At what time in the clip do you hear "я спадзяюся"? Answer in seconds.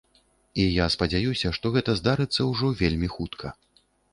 0.83-1.51